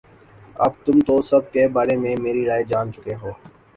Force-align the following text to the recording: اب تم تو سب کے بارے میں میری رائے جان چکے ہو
اب 0.55 0.73
تم 0.85 0.97
تو 1.07 1.15
سب 1.29 1.51
کے 1.53 1.67
بارے 1.75 1.95
میں 1.97 2.15
میری 2.23 2.43
رائے 2.45 2.63
جان 2.69 2.91
چکے 2.93 3.15
ہو 3.21 3.31